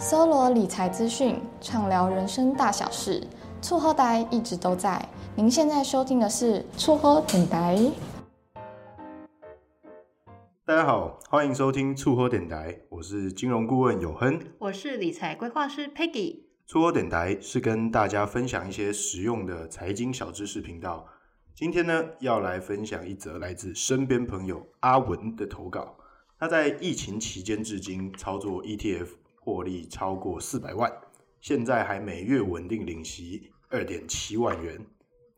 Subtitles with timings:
[0.00, 3.20] 搜罗理财资讯，畅聊人生大小事，
[3.60, 5.04] 厝好台一直都在。
[5.34, 7.76] 您现在收听的是厝好电台。
[10.64, 16.42] 大家好，欢迎收听厝好电台，我是金融顾问有亨，我是理财规划师 Peggy。
[16.68, 21.04] 厝好电台是跟大家分享一些实用的财经小知识频道。
[21.56, 25.96] 今天呢，要来分享一则来自身边朋友阿文的投稿。
[26.38, 29.08] 他在疫情期间至今操作 ETF。
[29.48, 30.92] 获利超过四百万，
[31.40, 34.78] 现在还每月稳定领息二点七万元，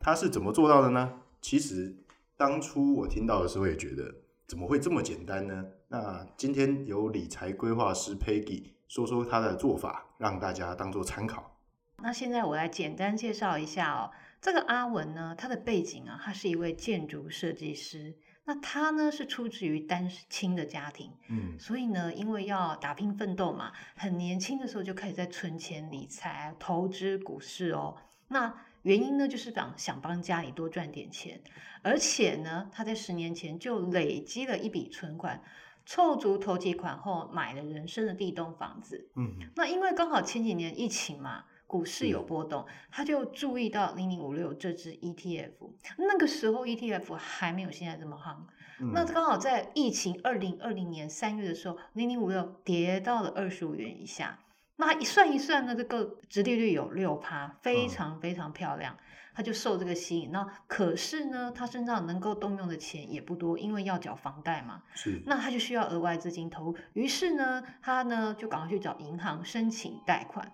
[0.01, 1.21] 他是怎么做到的呢？
[1.41, 1.95] 其实
[2.37, 4.13] 当初我听到的时候也觉得
[4.49, 5.65] 怎么会这么简单呢？
[5.87, 11.57] 那今天由理财规划师 Peggy 说说他的做法，让大家当做参考。
[12.03, 18.17] 那现在我来简单介绍一下哦，这个阿文呢，他的背景啊，他是一位建筑设计师。
[18.45, 27.97] 那他呢是出自于单亲的家庭，嗯，所以呢，因为要打拼奋斗嘛，很年轻的时候就开始在存钱理财、投资股市哦。
[28.29, 31.41] 那原因呢，就是想想帮家里多赚点钱，
[31.83, 35.43] 而且呢，他在十年前就累积了一笔存款，
[35.87, 41.45] 凑足头期款后买了人生的第一栋房子，嗯，那因为刚好前几年疫情嘛。
[41.71, 45.53] 股市有波动，他就注意到零零五六这支 ETF。
[45.99, 48.39] 那个时候 ETF 还没有现在这么夯。
[48.81, 54.41] 嗯、那刚好在疫情二零二零年三月的时候，零零五六跌到了二十五元以下。
[54.79, 58.93] 那一算一算呢，这个直利率有六趴，非常非常漂亮。
[58.95, 58.99] 嗯、
[59.37, 60.33] 他就受这个吸引。
[60.33, 64.83] 那可是呢，他身上能够动用的钱也不多，因为要缴房贷嘛。
[64.95, 65.23] 是。
[65.25, 66.77] 那他就需要额外资金投入。
[66.95, 70.51] 于是呢，他呢就赶快去找银行申请贷款。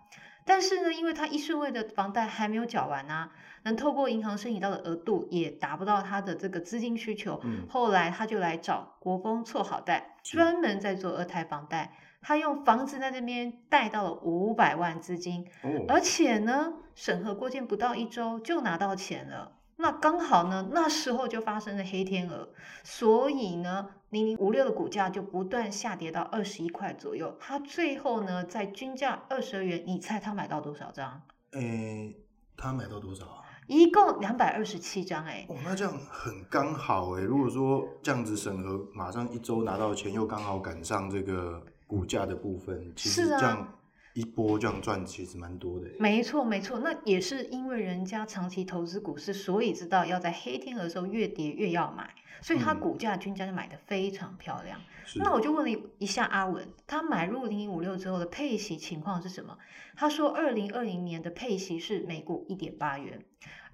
[0.46, 3.32] 但是呢，因为他一顺位的房贷还没有缴完啊，
[3.64, 7.40] 能透过银行申请到的额度也达不到他的这个资金需求。
[7.42, 11.92] 嗯、后来他就来找国风错好贷，专门在做二胎房贷。
[12.22, 19.52] 他用房子在那边贷到了五百万资金，哦、而且呢，审核过件不到一周就拿到钱了。
[19.78, 22.48] 那刚好呢，那时候就发生了黑天鹅，
[22.82, 27.36] 所以呢，零零五六的股价就不断下跌到二十一块左右。
[27.38, 31.20] 它最后呢，在均价二十二元，你猜它买到多少张？
[31.52, 32.16] 诶、欸，
[32.56, 33.42] 他买到多少啊？
[33.66, 35.44] 一共两百二十七张，诶。
[35.48, 37.22] 哦，那这样很刚好诶。
[37.22, 43.75] 如果说这样子审核，马上一周拿到钱，又刚好赶上这个股价的部分，其实这样。
[44.16, 54.80] 一波这样赚其实蛮多的，没错没错，那也是因为人家长期投资股市，所以知道要在黑天鹅的时候越跌越要买，所以他股价均价就买得非常漂亮。
[54.80, 59.58] 嗯、那我就问了一下阿文，他买入零零五六之后的配息情况是什么？
[59.94, 63.22] 他说二零二零年的配息是每股一点八元，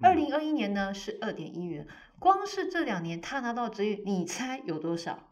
[0.01, 1.87] 二零二一年呢是二点一元，
[2.19, 5.29] 光是这两年他拿到的殖利率，你猜有多少？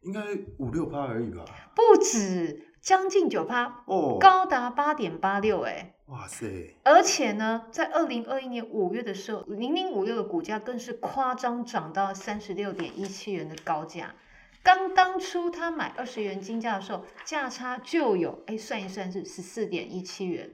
[0.00, 0.20] 应该
[0.58, 1.44] 五六趴而已吧？
[1.76, 2.66] 不止。
[2.80, 6.74] 将近九趴哦，高达八点八六哎，哇塞！
[6.82, 14.14] 而且呢，在二零二一年五月的时候，零零五六的股价更是夸张涨到三十六点一七元的高价。
[14.62, 20.50] 刚当初他买二十元金价的时候，价差就有哎，算一算是十四点一七元。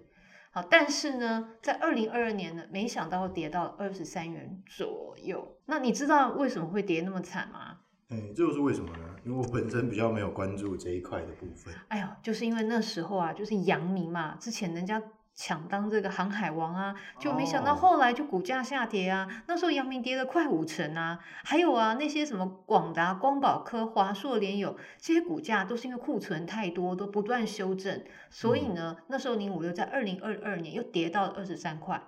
[0.50, 5.58] 好，但是呢，在二零二二年呢，没想到会跌到二十三元左右。
[5.66, 7.78] 那你知道为什么会跌那么惨吗？
[8.08, 9.16] 哎，这又是为什么呢？
[9.24, 11.74] 因为我本身比较没有关注这一块的部分。
[11.88, 15.02] 哎呦，就是因为那时候啊，就是阳明嘛，之前人家
[15.34, 19.26] 抢当这个航海王啊，就没想到后来就股价下跌啊。
[19.28, 32.00] 哦、那时候阳明跌了快五成啊，还有啊那些什么广达、光宝科、华硕、联友这些股价都是因为库存太多，都不断修正，所以呢，嗯、那时候零五六在二零二二年又跌到了二十三块。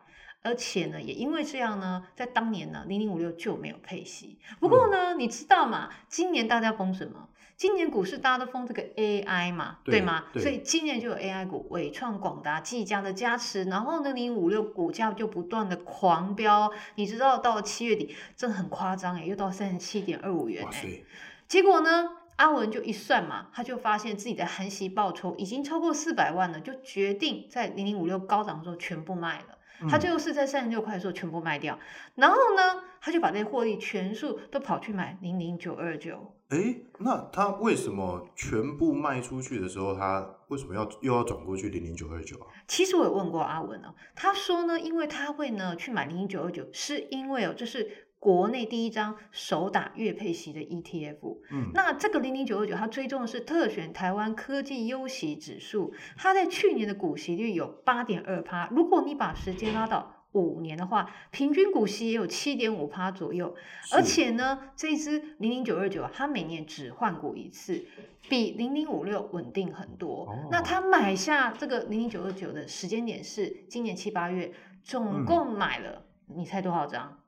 [0.42, 4.38] 而且呢，也因为这样呢，在当年呢，零零五六就没有配息。
[4.60, 5.90] 不过呢，嗯、你知道嘛？
[6.08, 7.28] 今年大家疯什么？
[7.56, 10.26] 今年股市大家都疯这个 AI 嘛，对，对吗？
[10.32, 16.70] 对，所以今年就有 AI 股，伟创、广达、技嘉的加持，然后呢，零零五六股价就不断的狂飙。
[16.94, 20.70] 你知道，到了七月底，真的很夸张哎，又到三十七点二五元哎。
[20.70, 21.04] 塞
[21.48, 29.57] 结果呢，阿文就一算嘛，他就发现自己的含息报酬已经超过四百万了，就决定在零零五六高涨的时候全部卖了。
[29.88, 31.78] 他最后是在三十六块的时候全部卖掉，
[32.14, 36.34] 然后呢，他就把这些获利全数都跑去买零零九二九。
[36.48, 42.46] 哎，那他为什么全部卖出去的时候，他为什么要又要转过去零零九二九啊？
[42.66, 48.07] 其实我有问过阿文哦，他说呢，因为他会呢去买零零九二九，是因为哦，就是。
[48.18, 58.68] 国内第一张首打月配息的 ETF，嗯，那这个零零九二九，它追踪的是特选台湾科技优息指数，它在去年的股息率有八点二趴。
[58.72, 63.54] 如果你把时间拉到五年的话，平均股息也有七点五趴左右。
[63.92, 67.86] 而且呢，这支零零九二九它每年只换股一次，
[68.28, 70.24] 比零零五六稳定很多。
[70.24, 77.20] 哦、那他买下这个零零九二九的时间点是今年七八月，总共买了，嗯、你猜多少张？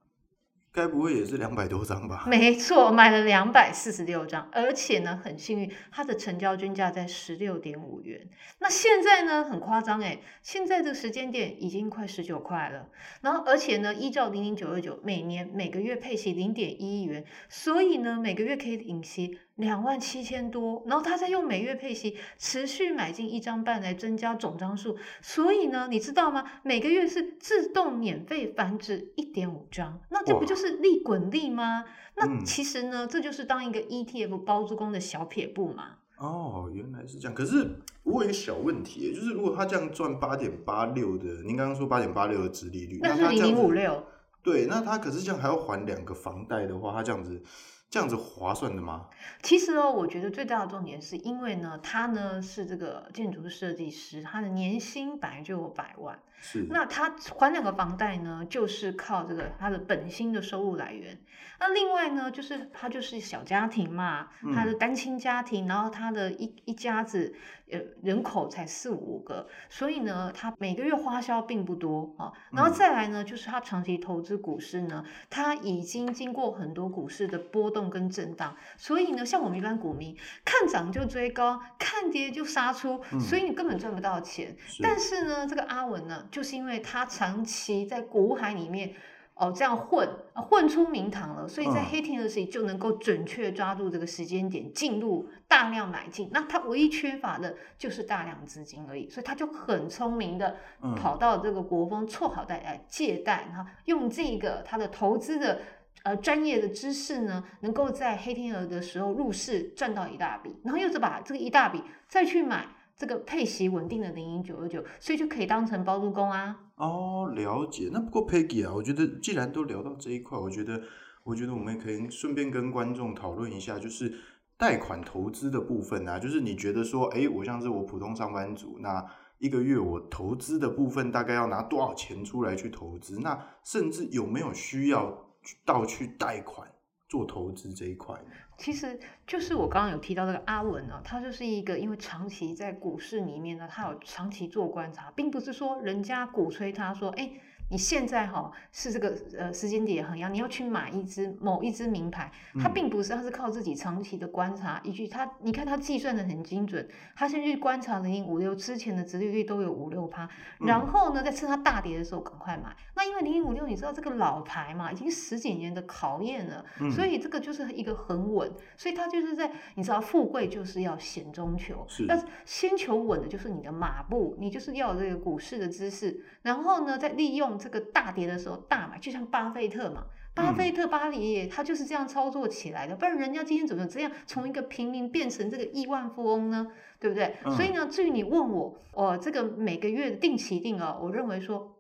[0.73, 2.25] 该不会也是两百多张吧？
[2.29, 8.29] 没错，买了两百四十六张，而且呢，很幸运，它的成交均价在十六点五元。
[8.61, 12.89] 那现在呢，很夸张诶，现在这个时间点已经快十九块了。
[13.21, 19.39] 然后，而且呢，依照零零九二九每年每个月配息零点一亿元，所以呢，每个月可以领息。
[19.61, 26.45] 两万七千多，然后他再用每月配息持续买进一张半来增加总张数，所以呢，你知道吗？
[26.63, 31.85] 每个月是自动免费繁殖一点五张，那这不就是利滚利吗？
[32.17, 35.97] 那其实呢，嗯、这就是当一个 ETF 包租公的小撇步嘛。
[36.17, 37.35] 哦，原来是这样。
[37.35, 37.67] 可是
[38.03, 44.05] 我有一个小问题，就是如果他这样赚八点八六的，您刚刚说八点八六的殖利率，那是零零五六。
[44.43, 47.43] 对，那他可是这样还要还两个房贷的话，他这样子。
[47.91, 49.09] 这样子划算的吗？
[49.43, 56.67] 其实哦，我觉得最大的重点是因为呢，他呢是这个建筑设计师，他的年薪本来就有百万，是。
[56.71, 61.21] 那他还两个房贷呢，就是靠这个他的本薪的收入来源。
[61.59, 67.35] 那另外呢，就是他就是小家庭嘛，他的单亲家庭，嗯、然后他的一一家子
[67.71, 72.33] 呃人口才四五个，所以呢，他每个月花销并不多啊。
[72.53, 77.91] 然后再来呢，就是他长期投资股市呢，他已经经过很多股市的波动。
[77.91, 84.57] 跟震荡，所以呢，像我们一般股民，看涨就追高，看跌就杀出，嗯、所以你根本赚不到钱。
[84.65, 88.93] 是但是呢，这个阿文呢，就是因为他长期在股海里面
[89.35, 96.31] 哦这样混，混出名堂了，所以在黑天鹅时就能够准确抓住这个时间点进入大量买进。
[96.33, 100.57] 那他唯一缺乏的就是大量资金而已，所以他就很聪明的
[100.97, 105.61] 跑到这个国风错好贷来借贷，然后用这个他的投资的。
[106.03, 112.67] 呃，专业的知识呢，能够在黑天鹅的时候入市赚到一大笔，然后又是把这个一大笔再去买
[113.01, 116.55] 这个配息稳定的零零九二九，所以就可以当成包租公啊。
[116.75, 117.89] 哦，了解。
[117.91, 120.83] 那不过 Peggy 啊，我觉得既然都聊到这一块，我觉得，
[121.25, 124.13] 我觉得我们可以顺便跟观众讨论一下，就是
[124.59, 129.03] 贷款投资的部分啊，就是你觉得说，哎，我像是我普通上班族，那
[129.39, 133.19] 一个月我投资的部分大概要拿多少钱出来去投资？
[133.21, 135.27] 那甚至有没有需要？
[135.65, 136.71] 到去贷款
[137.11, 138.19] 做投资这一块，
[138.57, 147.33] 其实就是我刚刚有提到这个阿文呢，他就是一个因为长期在股市里面呢，他有长期做观察，并不是说人家鼓吹他说，哎。
[147.71, 152.31] 你现在哈是这个呃时间点也很要，你要去买一支某一支名牌，
[152.61, 160.29] 它并不是，它是靠自己长期的观察，以及它你看它计算的很精准，他先去观察零零五六之前的殖利率都有五六趴，
[160.59, 162.75] 然后呢在趁它大跌的时候赶快买。
[162.97, 177.60] 那因为零零五六你知道这个老牌嘛，已经十几年的考验了，所以这个就是一个很稳，所以它就是在你知道富贵就是要险中求，但是先求稳的就是你的马步，你就是要有这个股市的知识，然后呢再利用。
[177.61, 182.97] 这个大跌的时候大买，就像巴菲特嘛，巴菲特巴黎耶，他就是这样操作起来的。
[182.97, 186.67] 不然人家今天怎么这样从一个平民变成这个亿万富翁呢？
[186.99, 187.37] 对不对？
[187.45, 191.77] 嗯、所以呢，至于你问我，我这个每个月的定期定额，我认为说。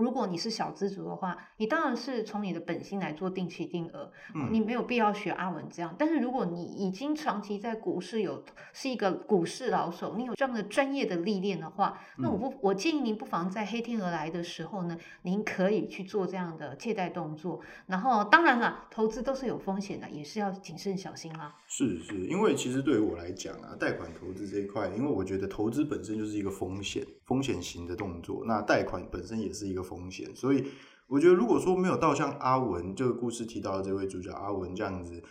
[0.00, 5.94] 如果你是小资族的话，你当然是从你的本薪来做定期定额，嗯、你没有必要学阿文这样。
[5.98, 8.42] 但是如果你已经长期在股市有
[8.72, 17.60] 是一个股市老手，你有这样的专业的历练的话，嗯、那我不我建议您不妨在黑天鹅来的时候呢，您可以去做这样的借贷动作。
[17.86, 21.54] 然后当然了，投资都是有风险的，也是要谨慎小心啦。
[21.66, 29.80] 是是，因为其实对于我来讲啊，贷款投资这一块，因为我觉得投资本身就是一个风险风险型的动作，那贷款本身也是一个。
[29.90, 30.62] 风险，所以
[31.08, 35.22] 我觉得，如果说没有到像阿文这个故事提到的这位主角阿文这样子，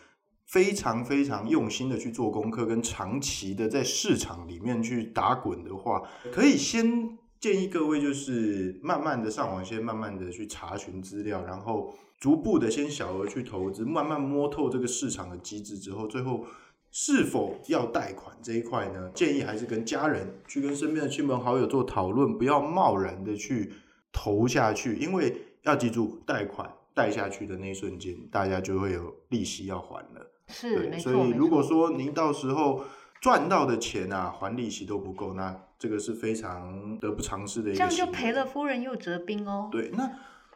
[0.48, 6.01] 非常非常用心的去做功课，跟长期的在市场里面去打滚的话，
[6.34, 16.44] 可以先建议各位，就是慢慢的上网，先慢慢的去查询资料，然后逐步的先小额去投资，慢慢摸透这个市场的机制之后，最后
[16.91, 19.12] 是否要贷款这一块呢？
[19.13, 23.72] 建议还是跟家人去跟身边的亲朋好友做讨论，不要贸然的去。
[24.12, 30.31] 投下去，因为要记住，贷款贷下去的那一瞬间，大家就会有利息要还了。
[30.48, 30.98] 是，对。
[30.98, 32.81] 所以如果说您到时候
[33.22, 37.77] 赚到的钱啊，还利息都不够，那这个是非常得不偿失的一个。
[37.77, 39.69] 这样就赔了夫人又折兵哦。
[39.72, 40.12] 对，那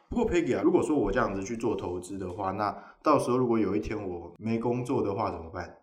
[0.08, 5.76] 不过 Peggy 啊，如果说我这样子去做投资的话，那到时候如果有一天我没工作的话怎么办？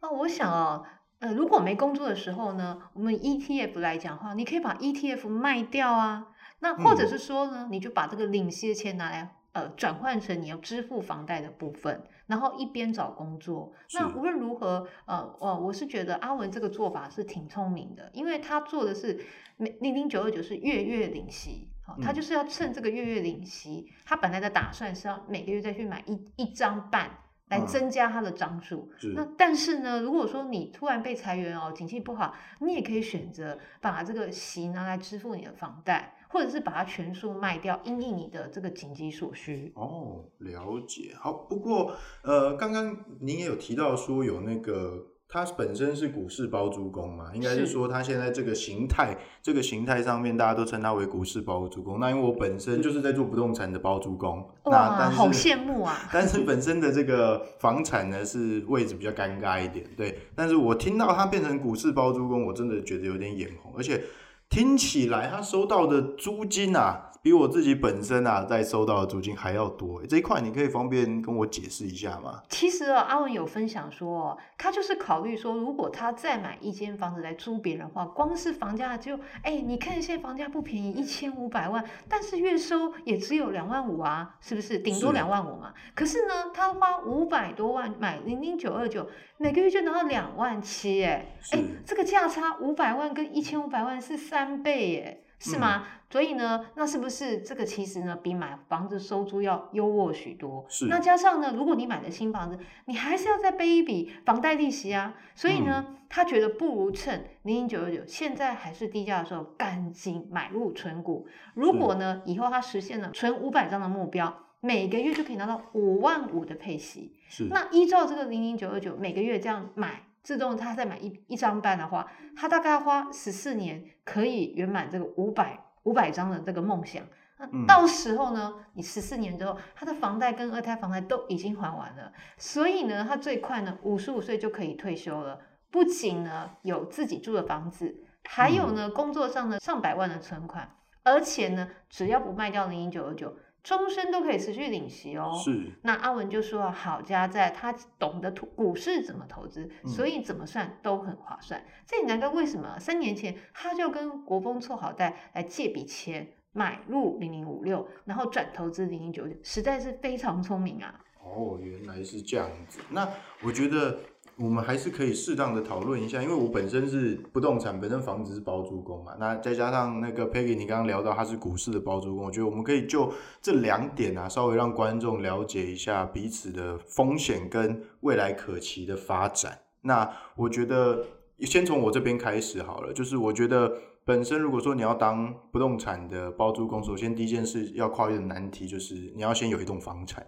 [0.00, 0.82] 那我想啊，
[1.18, 6.28] 呃，如果没工作的时候呢，我们 ETF 来讲的话，你可以把 ETF 卖掉啊。
[6.60, 9.32] 那或者是说呢，你就把这个领息的钱拿来。
[9.52, 13.72] 呃，转换成你要支付房贷的部分，然后一边找工作。
[13.94, 19.18] 那无论如何，呃，呃，我是觉得阿文这个做法是挺聪明的，因为他做的是
[19.56, 27.10] 零零九二九是月月领息，哦，他就是要趁这个月月领息，他本来的打算是要每个月再去买一一张半
[27.48, 28.90] 来增加它的张数。
[29.04, 36.12] 嗯，那但是呢，如果说你突然被裁员哦，景气不好，你也可以选择把这个息拿来支付你的房贷。
[36.28, 39.72] 或者是把它全数卖掉，因应你的这个紧急所需。
[39.76, 41.14] 哦，了解。
[41.18, 51.98] 好，不过呃，刚刚您也有提到说有那个，它本身是股市包租公嘛，应该是说它现在这个形态，这个形态上面大家都称它为股市包租公。
[52.00, 55.96] 那因为我本身就是在做不动产的包租公，哇，那但是好羡慕啊！
[56.12, 60.18] 但是本身的这个房产呢是位置比较尴尬一点，对。
[60.34, 64.02] 但是我听到它变成股市包租公，我真的觉得有点眼红，而且。
[64.48, 70.00] 听起来他收到的租金啊，比我自己本身啊在收到的租金还要多。
[70.06, 72.40] 这一块你可以方便跟我解释一下吗？
[72.48, 84.78] 其实啊，阿文有分享说，他就是考虑说，如果他再买一间房子来租别人的话，光是房价就，哎，你看现在房价不便宜，一千五百万，但是月收也只有两万五啊，是不是？
[84.78, 85.74] 顶多两万五嘛。
[85.96, 89.04] 可是呢，他花五百多万买零零九二九，
[89.36, 94.36] 每个月就拿到两万七，哎，哎，这个价差五百万跟一千五百万是三。
[94.36, 95.82] 三倍耶，是吗？
[95.82, 100.64] 嗯、所以呢，那是不是这个其实呢，比买房子收租要优渥许多？
[100.68, 100.86] 是。
[100.86, 105.14] 那加上呢，如果你买的新房子，你还是要再背一笔房贷利息啊。
[105.34, 111.26] 所以呢，嗯、他觉得不如趁零零九九九现在还是低价的时候，赶紧买入存股。
[111.54, 117.16] 如果呢，以后他实现了存五百张的目标，每个月就可以拿到五万五的配息。
[117.28, 117.44] 是。
[117.50, 120.02] 那依照这个零零九二九每个月这样买。
[120.22, 127.02] 自动，他再买一一张半的话，他大概花十四年可以圆满这个五百五百张的这个梦想。
[127.38, 135.40] 那到时候呢，你十四年之后，他的房贷跟二胎房贷都已经还完了，所以呢，他最快呢五十五岁就可以退休了。
[135.70, 143.36] 不仅呢有自己住的房子，还有呢工作上的上百万的存款，而且呢只要不卖掉零零九二九。
[143.66, 145.32] 终身都可以持续领息哦。
[145.44, 145.72] 是。
[145.82, 151.60] 那阿文就说，好家在他懂得股市怎么投资，嗯、所以怎么算都很划算。
[151.84, 161.00] 这也难怪为什么三年前他就跟国风凑好贷来借笔钱买入零零五六，然后转投资零零九九，实在是非常聪明啊。
[161.20, 162.78] 哦，原来是这样子。
[162.90, 163.08] 那
[163.42, 163.98] 我觉得。
[164.38, 179.58] 我们还是可以适当的讨论一下，因为我本身是不动产，本身房子是包租公嘛，那再加上那个 Peggy，你刚刚聊到他是股市的包租公，我觉得我们可以就这两点啊，稍微让观众了解一下彼此的风险跟未来可期的发展。
[179.80, 181.02] 那我觉得
[181.40, 183.72] 先从我这边开始好了，就是我觉得
[184.04, 190.26] 本身如果说你要当不动产的包租公，首先第一件事要跨越的难题就是你要先有一栋房产。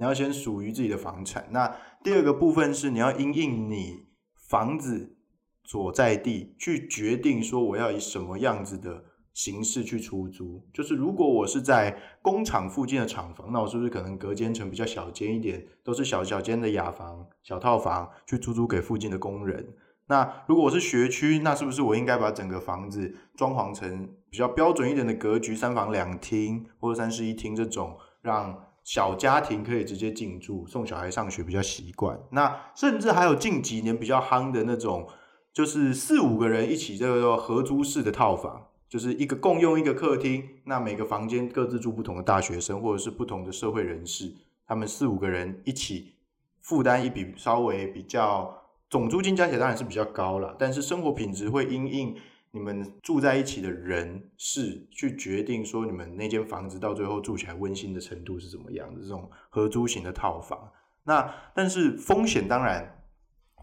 [0.00, 1.46] 你要先属于自己的房产。
[1.50, 4.06] 那第二个部分是你要因应你
[4.48, 5.14] 房子
[5.62, 9.04] 所在地去决定说我要以什么样子的
[9.34, 10.66] 形式去出租。
[10.72, 19.74] 就是如果我是在工厂附近的厂房，那我是不是可能隔间层比较小间一点，都是小小间的雅房、小套房去出租给附近的工人？
[20.06, 28.69] 那如果我是学区，那是不是我应该把整个房子装潢成比较标准一点的格局，三房两厅或者三室一厅这种让。
[28.90, 32.18] 小家庭可以直接进驻，送小孩上学比较习惯。
[32.32, 35.06] 那甚至还有近几年比较夯的那种，
[35.52, 44.34] 就是四五个人一起这个合租式的套房，就是一个共用一个客厅，那每个房间各自住不同的大学生或者是不同的社会人士，
[44.66, 46.16] 他们四五个人一起
[46.60, 48.52] 负担一笔稍微比较
[48.88, 52.16] 总租金加起来当然是比较高了，但是生活品质会因应。
[52.52, 60.72] 你们住在一起的人是去决定说你们那间房子到最后住起来温馨的程度是怎么样的这种合租型的套房。
[61.04, 63.04] 那但是风险当然，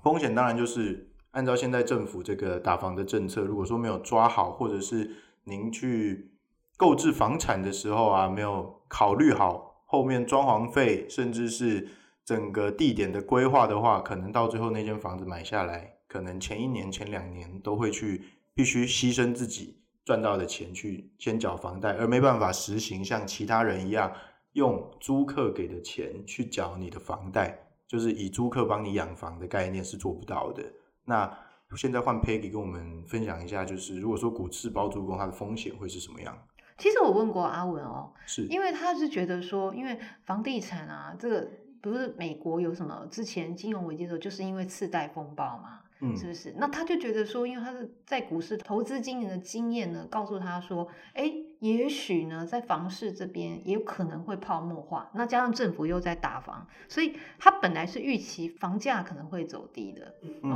[0.01, 5.12] 风险当然就是按照现在政府这个打房的政策，如果说没有抓好，或者是
[5.44, 6.32] 您去
[6.77, 11.89] 购置房产的时候啊，没有考虑好后面装潢费，甚至是
[12.24, 18.24] 整个地点的规划的话，可能到最后那间房子买下来，可能前一年、前两年都会去。
[18.58, 24.12] 必须牺牲自己赚到的钱去先缴房贷，而没办法实行像其他人一样
[24.54, 30.64] 用租客给的钱去缴你的房贷，就是以租客帮你养房的概念是做不到的。
[31.06, 31.32] 那
[31.76, 36.36] 现在换 Peggy 跟我们分享一下，就是如果说股市包租公，它的风险会是什么样？
[36.80, 41.48] 其实我问过阿文哦，是因为他是觉得说，因为房地产啊，这个
[41.80, 45.82] 不是美国有什么之前金融危机的时候，就是因为次贷风暴嘛。
[46.00, 46.54] 嗯，是不是？
[46.58, 55.10] 那他就觉得说，因为他是在股市投资经营的经验呢，告诉他说，哎，也许呢，在房市这边也有可能会泡沫化。
[55.14, 60.16] 那加上政府又在打房，所以他本来是预期房价可能会走低的。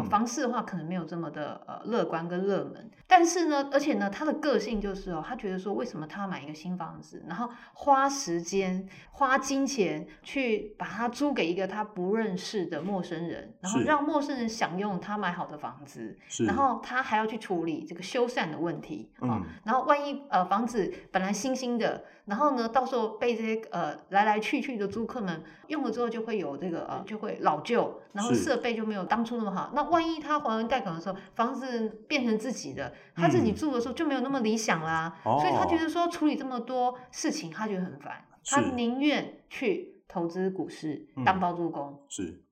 [0.10, 2.90] 房市的话可能没有这么的呃乐观跟热门。
[3.08, 19.46] 但是呢，而且呢，他的个性就是哦，他觉得说，为什么他要买一个新房子，然后花时间、花金钱去把它租给一个他不认识的陌生人，然后让陌生人享用他买好的房子，然后他还要去处理这个修缮的问题啊。
[19.66, 29.72] 然后万一呃房子本来新新的，然后呢，到时候被这些呃来来去去的租客们用了之后，就会有这个呃就会老旧，然后设备就没有当初那么好。
[29.74, 35.18] 那万一他还完贷款的时候，房子变成自己的，他自己住的时候就没有那么理想啦。
[35.26, 41.88] 嗯、所以他觉得说处理这么多事情，他觉得很烦，他宁愿去投资股市当包租公。
[41.88, 42.44] 嗯、是。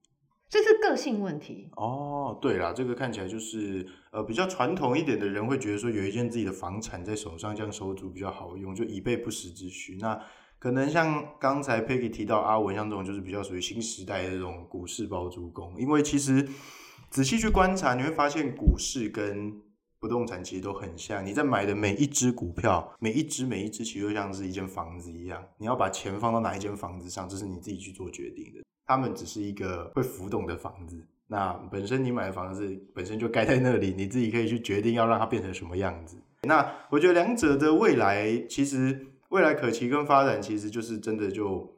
[0.49, 9.97] 这是个性问题哦，对啦，这个看起来就是呃比较传统一点的人会觉得说有一件自己的房产在手上，这样收租比较好用，就以备不时之需。
[10.01, 10.19] 那
[10.57, 15.73] 可能像刚才 Peggy 提到阿文像这种，就是比较属于新时代的这种股市包租公。
[15.77, 16.45] 因为其实
[17.11, 19.53] 仔细去观察，你会发现股市跟
[19.99, 21.25] 不动产其实都很像。
[21.25, 28.61] 你在买的每一只股票，每一只每一只其实就像是一间房子一样，你要把钱放到哪一间房子上，这是你自己去做决定的。
[28.85, 36.17] 他们只是一个会浮动的房子，那本身你买的房子本身就盖在那里，你自己可以去决定要让它变成什么样子。
[36.43, 41.77] 那我觉得两者的未来，其实未来可期跟发展，其实就是真的就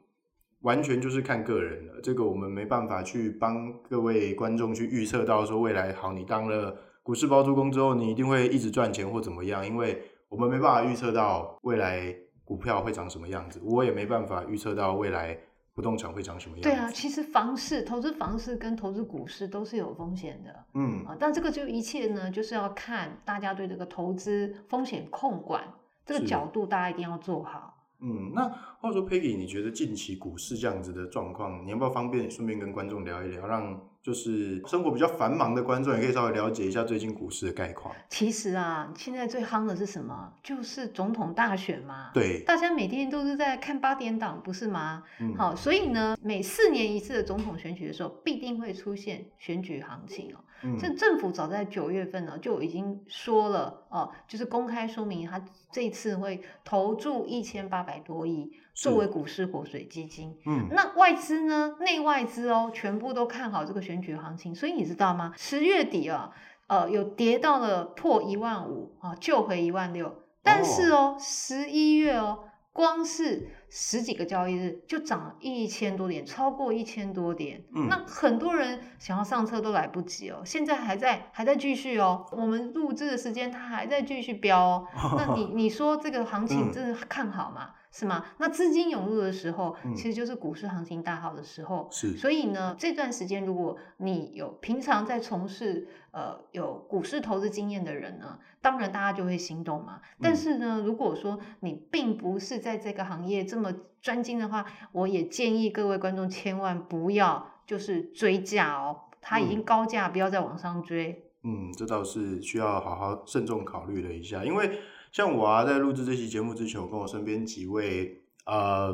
[0.60, 2.00] 完全就是看个人了。
[2.00, 15.38] 这个我们没办法去帮各位观众去预测到说未来好，你当了股市包租公之后，你一定会一直赚钱或怎么样，因为我们没办法预测到未来股票会长什么样子，我也没办法预测到未来。
[15.74, 16.68] 不动产会长什么样子？
[16.68, 25.64] 对啊，其实房市投资房市跟投资股市都是有风险的，嗯啊，但这个就一切呢，就是要看大家对这个投资风险控管
[26.04, 27.81] 这个角度，大家一定要做好。
[28.02, 28.48] 嗯，那
[28.80, 37.94] 话说，Peggy，你觉得近期股市这样子的状况，你要不要方便顺便跟观众聊一聊，让就是生活比较繁忙的观众也可以稍微了解一下最近股市的概况？
[38.08, 40.32] 其实啊，现在最夯的是什么？
[40.42, 42.10] 就是总统大选嘛。
[42.12, 45.04] 对，大家每天都是在看八点档，不是吗？
[45.20, 45.36] 嗯。
[45.36, 50.38] 好，所以呢，每四年一次的总统选举的时候，必定会出现选举行情哦。
[50.62, 50.76] 嗯。
[50.78, 58.50] 这政府早在九月份呢就已经说了哦，就是公开说明他这次会投注一千八百多亿。
[58.74, 61.76] 作为股市活水基金，嗯，那外资呢？
[61.80, 65.34] 内外资哦，全部都看好这个选举行情，所以你知道吗？
[65.36, 66.30] 十月底啊，
[66.68, 84.86] 呃，有跌到了破一万五啊，救回一万六，但是哦，十一月哦，光是十几个交易日就涨一千多点，超过一千多点，嗯，那很多人想要上车都来不及哦，现在还在还在继续哦，我们录制的时间它还在继续飙哦，
[85.18, 87.68] 那你你说这个行情真的看好吗？
[87.68, 88.24] 嗯是吗？
[88.38, 91.86] 那资金涌入的时候，其实就是股市行情大好的时候。
[91.90, 100.00] 是、嗯，所以呢，这段时间如果你有平常在从事呃有股市投资经验的人呢，当然大家就会心动嘛。
[100.22, 111.30] 但是呢，如果说你并不是在这个行业这么专精的话，我也建议各位观众千万不要就是追价哦，它已经高价，不要再往上追。
[111.44, 114.80] 嗯，这倒是需要好好慎重考虑了一下，因为。
[115.12, 118.90] 像我啊，在录制这期节目之前，我跟我身边几位呃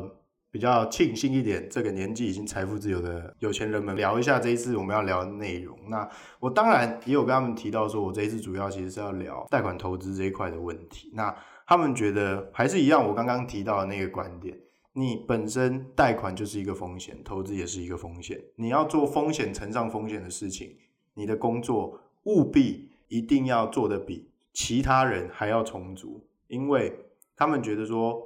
[0.51, 5.79] 比较庆幸一点，这个年纪已经财富自由的有钱人们聊一下这一次我们要聊的内容。
[5.87, 6.09] 那
[6.41, 11.09] 我当然也有跟他们提到说，我这一次主要其实是要聊贷款投资这一块的问题。
[11.13, 11.33] 那
[11.65, 14.57] 他们觉得还是一样，我刚刚提到的那个观点，
[14.91, 18.37] 你本身贷款就是一个风险，投资也是一个风险。
[18.57, 20.75] 你要做风险乘上风险的事情，
[21.13, 24.28] 你的工作务必一定要做得比。
[24.59, 26.93] 其他人还要充足，因为
[27.37, 28.21] 他们觉得说，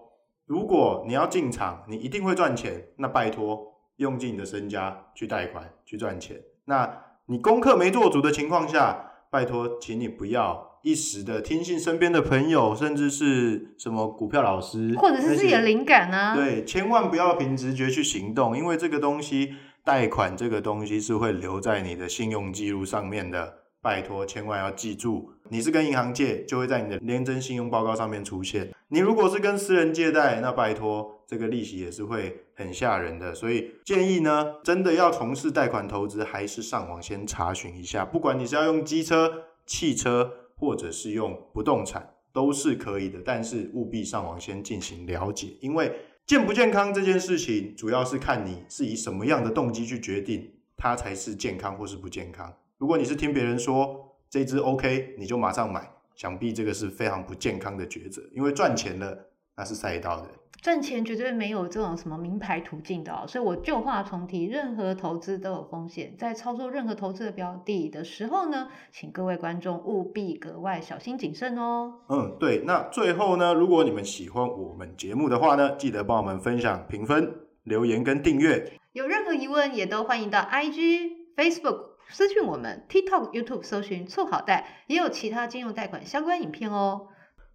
[0.47, 6.41] 如果你要进场，你一定会赚钱，那拜托用尽你的身家去贷款去赚钱。
[6.65, 16.35] 那你功课没做足的情况下，拜托，请你不要一时的听信身边的朋友，甚至是什么股票老师，或者是自己的灵感啊。
[16.35, 19.53] 对，千万不要凭直觉去行动，因为这个东西，
[19.85, 23.59] 贷款这个东西是会留在你的信用记录上面的。
[23.83, 28.73] 拜托，千万要记住，你是跟银行借，就会在你的联征信用报告上面出现。
[28.87, 33.35] 你如果是跟私人借贷，那拜托，这个利息也是会很吓人的。
[33.35, 38.05] 所以建议呢，真的要从事贷款投资，还是上网先查询一下。
[38.05, 43.19] 不管你是要用机车、汽车，或者是用不动产，都是可以的。
[43.25, 45.93] 但是务必上网先进行了解，因为
[46.25, 52.53] 健不健康这件事情，主要是看你是以什么样的动机去决定，它才是健康或是不健康。
[52.77, 58.21] 如果你是听别人说这只 OK，你就马上买，想必这个是非常不健康的抉择。
[58.33, 60.27] 因为赚钱了，那是赛道的。
[60.61, 71.95] 赚钱绝对没有这种什么名牌途径的哦，所以我旧话重提，任何投资都有风险，在操作任何投资的标的的时候呢，请各位观众务必格外小心谨慎哦。
[72.07, 72.63] 嗯，对。
[72.65, 78.79] 那最后呢，如果你们喜欢我们节目的话呢，记得帮我们分享、评分、留言跟订阅。
[78.93, 87.07] 有任何疑问，也都欢迎到 IG、Facebook 私讯我们，TikTok、YouTube 搜寻“促好贷”，也有其他金融贷款相关影片哦。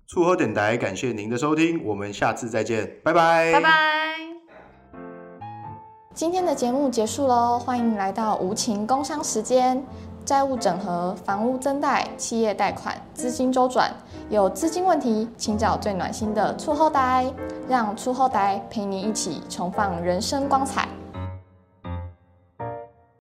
[0.09, 3.71] 促好电台，感谢您的收听，我们下次再见，拜拜，拜拜。
[6.13, 9.81] 今天的节目结束喽，欢迎来到无情工商时间，
[10.25, 13.93] 债务整合、房屋增贷、企业贷款、资金周转，
[14.29, 17.33] 有资金问题，请找最暖心的促好贷，
[17.69, 20.89] 让促好贷陪你一起重放人生光彩。